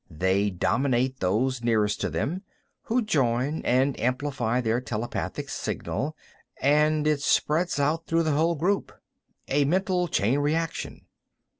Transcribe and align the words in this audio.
They 0.09 0.49
dominate 0.49 1.19
those 1.19 1.61
nearest 1.63 2.01
to 2.01 2.09
them, 2.09 2.41
who 2.85 3.03
join 3.03 3.61
and 3.63 3.99
amplify 3.99 4.59
their 4.59 4.81
telepathic 4.81 5.47
signal, 5.47 6.17
and 6.59 7.05
it 7.05 7.21
spreads 7.21 7.79
out 7.79 8.07
through 8.07 8.23
the 8.23 8.31
whole 8.33 8.55
group. 8.55 8.91
A 9.47 9.63
mental 9.65 10.07
chain 10.07 10.39
reaction." 10.39 11.05